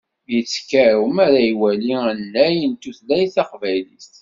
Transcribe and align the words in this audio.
Ittkaw 0.37 1.01
mi 1.15 1.21
ara 1.25 1.39
iwali 1.51 1.91
annay 2.09 2.57
n 2.67 2.73
tutlayt 2.81 3.31
taqbaylit. 3.35 4.13